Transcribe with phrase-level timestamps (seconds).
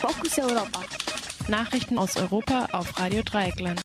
[0.00, 0.82] Fokus Europa.
[1.48, 3.82] Nachrichten aus Europa auf Radio Dreieckland.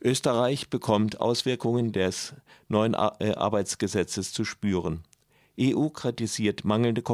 [0.00, 2.34] Österreich bekommt Auswirkungen des
[2.66, 5.04] neuen äh, Arbeitsgesetzes zu spüren.
[5.60, 7.04] EU kritisiert mangelnde äh,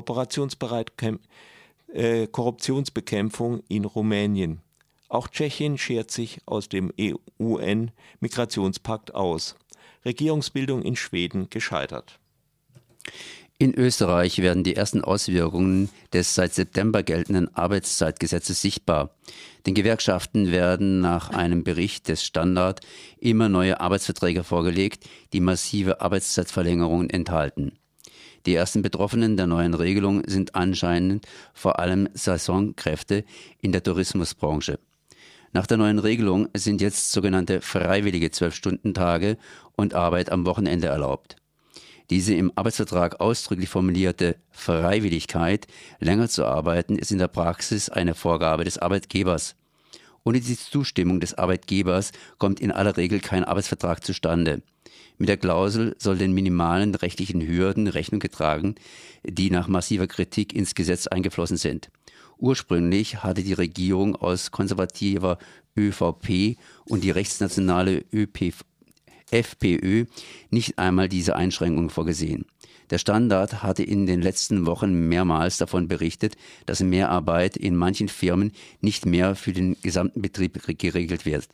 [2.28, 4.62] Korruptionsbekämpfung in Rumänien.
[5.10, 9.54] Auch Tschechien schert sich aus dem EU-Migrationspakt aus.
[10.06, 12.18] Regierungsbildung in Schweden gescheitert.
[13.60, 19.10] In Österreich werden die ersten Auswirkungen des seit September geltenden Arbeitszeitgesetzes sichtbar.
[19.66, 22.80] Den Gewerkschaften werden nach einem Bericht des Standard
[23.18, 27.72] immer neue Arbeitsverträge vorgelegt, die massive Arbeitszeitverlängerungen enthalten.
[28.46, 33.24] Die ersten Betroffenen der neuen Regelung sind anscheinend vor allem Saisonkräfte
[33.60, 34.78] in der Tourismusbranche.
[35.52, 39.36] Nach der neuen Regelung sind jetzt sogenannte freiwillige Zwölf-Stunden-Tage
[39.74, 41.37] und Arbeit am Wochenende erlaubt.
[42.10, 45.66] Diese im Arbeitsvertrag ausdrücklich formulierte Freiwilligkeit,
[46.00, 49.56] länger zu arbeiten, ist in der Praxis eine Vorgabe des Arbeitgebers.
[50.24, 54.62] Ohne die Zustimmung des Arbeitgebers kommt in aller Regel kein Arbeitsvertrag zustande.
[55.18, 58.76] Mit der Klausel soll den minimalen rechtlichen Hürden Rechnung getragen,
[59.24, 61.90] die nach massiver Kritik ins Gesetz eingeflossen sind.
[62.38, 65.38] Ursprünglich hatte die Regierung aus konservativer
[65.76, 68.62] ÖVP und die rechtsnationale ÖPV
[69.30, 70.04] FPÖ
[70.50, 72.46] nicht einmal diese Einschränkungen vorgesehen.
[72.90, 78.52] Der Standard hatte in den letzten Wochen mehrmals davon berichtet, dass Mehrarbeit in manchen Firmen
[78.80, 81.48] nicht mehr für den gesamten Betrieb geregelt wird.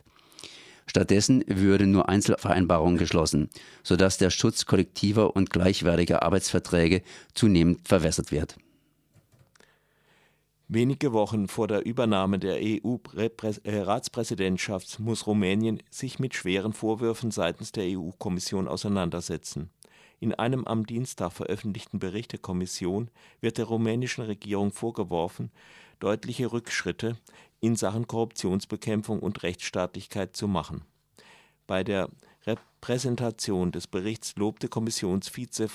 [0.87, 3.49] Stattdessen würden nur Einzelvereinbarungen geschlossen,
[3.83, 7.01] sodass der Schutz kollektiver und gleichwertiger Arbeitsverträge
[7.33, 8.55] zunehmend verwässert wird.
[10.67, 17.83] Wenige Wochen vor der Übernahme der EU-Ratspräsidentschaft muss Rumänien sich mit schweren Vorwürfen seitens der
[17.85, 19.69] EU-Kommission auseinandersetzen.
[20.19, 25.51] In einem am Dienstag veröffentlichten Bericht der Kommission wird der rumänischen Regierung vorgeworfen,
[25.99, 27.15] deutliche Rückschritte
[27.59, 30.81] in Sachen Korruptionsbekämpfung und Rechtsstaatlichkeit zu machen.
[31.67, 32.09] Bei der
[32.47, 35.67] Repräsentation des Berichts lobte Kommissionsvize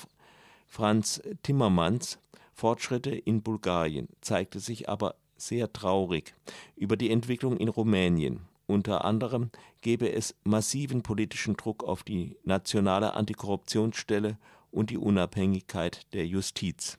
[0.66, 2.18] Franz Timmermans
[2.60, 6.34] Fortschritte in Bulgarien, zeigte sich aber sehr traurig
[6.76, 8.42] über die Entwicklung in Rumänien.
[8.66, 9.50] Unter anderem
[9.80, 14.36] gebe es massiven politischen Druck auf die nationale Antikorruptionsstelle
[14.70, 16.98] und die Unabhängigkeit der Justiz.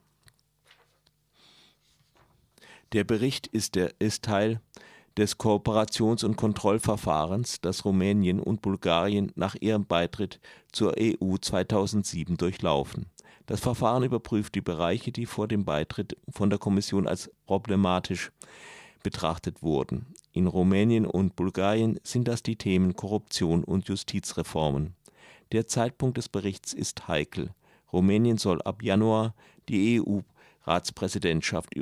[2.91, 4.61] Der Bericht ist, der, ist Teil
[5.15, 10.39] des Kooperations- und Kontrollverfahrens, das Rumänien und Bulgarien nach ihrem Beitritt
[10.71, 13.05] zur EU 2007 durchlaufen.
[13.45, 18.31] Das Verfahren überprüft die Bereiche, die vor dem Beitritt von der Kommission als problematisch
[19.03, 20.13] betrachtet wurden.
[20.31, 24.95] In Rumänien und Bulgarien sind das die Themen Korruption und Justizreformen.
[25.51, 27.49] Der Zeitpunkt des Berichts ist heikel.
[27.91, 29.33] Rumänien soll ab Januar
[29.67, 31.75] die EU-Ratspräsidentschaft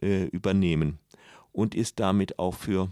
[0.00, 0.98] äh, übernehmen
[1.52, 2.88] und ist damit auch für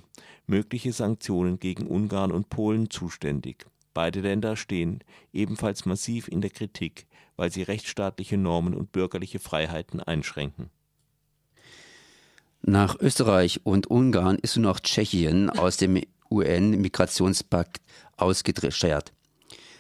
[0.47, 3.67] mögliche Sanktionen gegen Ungarn und Polen zuständig.
[3.99, 10.01] Beide Länder stehen ebenfalls massiv in der Kritik weil sie rechtsstaatliche Normen und bürgerliche Freiheiten
[10.01, 10.69] einschränken.
[12.61, 17.81] Nach Österreich und Ungarn ist nun auch Tschechien aus dem UN-Migrationspakt
[18.17, 19.13] ausgeschert.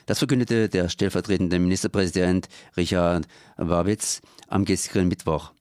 [0.06, 3.26] Das verkündete der stellvertretende Ministerpräsident Richard
[3.56, 5.52] Babitz am gestrigen Mittwoch.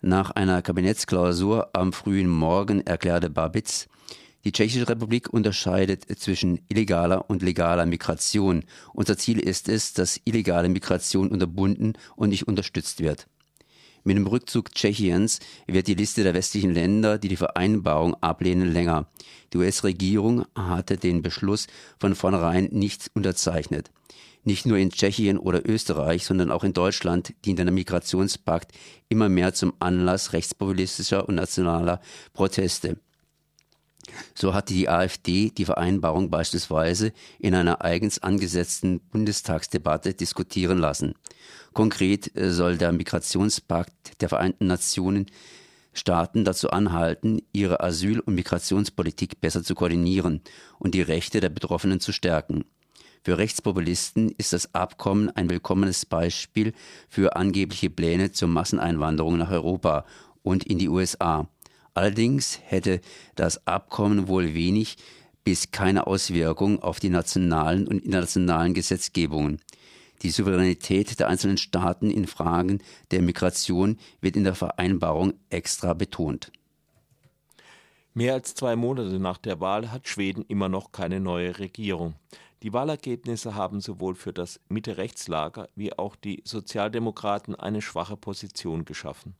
[0.00, 3.88] Nach einer Kabinettsklausur am frühen Morgen erklärte Babitz,
[4.44, 8.64] die Tschechische Republik unterscheidet zwischen illegaler und legaler Migration.
[8.92, 13.26] Unser Ziel ist es, dass illegale Migration unterbunden und nicht unterstützt wird.
[14.06, 19.08] Mit dem Rückzug Tschechiens wird die Liste der westlichen Länder, die die Vereinbarung ablehnen, länger.
[19.54, 21.68] Die US-Regierung hatte den Beschluss
[21.98, 23.90] von vornherein nicht unterzeichnet.
[24.42, 28.72] Nicht nur in Tschechien oder Österreich, sondern auch in Deutschland dient der Migrationspakt
[29.08, 32.02] immer mehr zum Anlass rechtspopulistischer und nationaler
[32.34, 32.98] Proteste.
[34.34, 41.14] So hatte die AfD die Vereinbarung beispielsweise in einer eigens angesetzten Bundestagsdebatte diskutieren lassen.
[41.72, 45.26] Konkret äh, soll der Migrationspakt der Vereinten Nationen
[45.94, 50.42] Staaten dazu anhalten, ihre Asyl- und Migrationspolitik besser zu koordinieren
[50.78, 52.64] und die Rechte der Betroffenen zu stärken.
[53.22, 56.74] Für Rechtspopulisten ist das Abkommen ein willkommenes Beispiel
[57.08, 60.04] für angebliche Pläne zur Masseneinwanderung nach Europa
[60.42, 61.48] und in die USA.
[61.94, 63.00] Allerdings hätte
[63.36, 64.96] das Abkommen wohl wenig
[65.44, 69.60] bis keine Auswirkung auf die nationalen und internationalen Gesetzgebungen.
[70.22, 72.80] Die Souveränität der einzelnen Staaten in Fragen
[73.10, 76.50] der Migration wird in der Vereinbarung extra betont.
[78.14, 82.14] Mehr als zwei Monate nach der Wahl hat Schweden immer noch keine neue Regierung.
[82.62, 89.34] Die Wahlergebnisse haben sowohl für das Mitte-Rechts-Lager wie auch die Sozialdemokraten eine schwache Position geschaffen.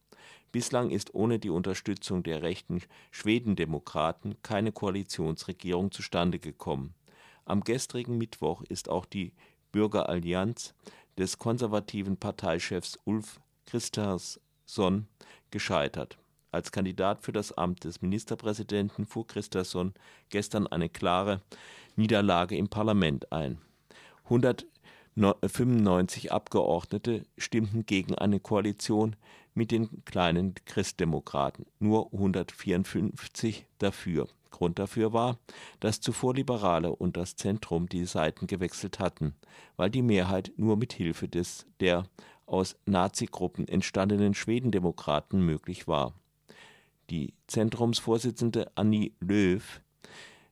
[0.53, 2.81] Bislang ist ohne die Unterstützung der rechten
[3.11, 6.95] Schwedendemokraten keine Koalitionsregierung zustande gekommen.
[7.45, 9.33] Am gestrigen Mittwoch ist auch die
[9.73, 10.75] Bürgerallianz
[11.19, 15.09] des konservativen Parteichefs Ulf Kristersson
[15.51, 16.17] gescheitert.
[16.53, 19.93] Als Kandidat für das Amt des Ministerpräsidenten fuhr Kristersson
[20.29, 21.41] gestern eine klare
[21.97, 23.59] Niederlage im Parlament ein.
[24.25, 29.17] 195 Abgeordnete stimmten gegen eine Koalition
[29.55, 34.29] mit den kleinen Christdemokraten, nur 154 dafür.
[34.51, 35.39] Grund dafür war,
[35.81, 39.35] dass zuvor Liberale und das Zentrum die Seiten gewechselt hatten,
[39.77, 42.05] weil die Mehrheit nur mit Hilfe des der
[42.47, 46.15] aus Nazi-Gruppen entstandenen Schwedendemokraten möglich war.
[47.11, 49.81] Die Zentrumsvorsitzende Annie Löw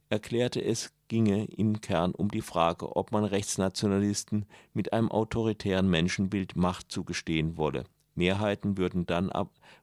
[0.09, 6.57] erklärte, es ginge im Kern um die Frage, ob man Rechtsnationalisten mit einem autoritären Menschenbild
[6.57, 7.85] Macht zugestehen wolle.
[8.15, 9.31] Mehrheiten würden dann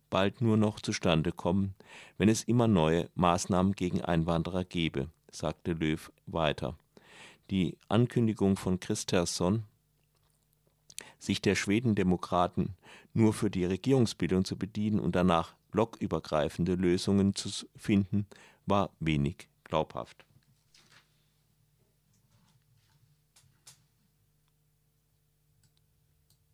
[0.09, 1.75] bald nur noch zustande kommen,
[2.17, 6.77] wenn es immer neue Maßnahmen gegen Einwanderer gebe, sagte Löw weiter.
[7.49, 9.63] Die Ankündigung von Kristersson,
[11.17, 12.75] sich der Schwedendemokraten
[13.13, 18.25] nur für die Regierungsbildung zu bedienen und danach blockübergreifende Lösungen zu finden,
[18.65, 20.25] war wenig glaubhaft.